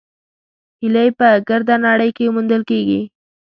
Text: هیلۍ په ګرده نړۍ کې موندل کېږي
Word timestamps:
هیلۍ 0.81 1.09
په 1.19 1.27
ګرده 1.47 1.75
نړۍ 1.85 2.09
کې 2.17 2.33
موندل 2.35 2.61
کېږي 2.69 3.01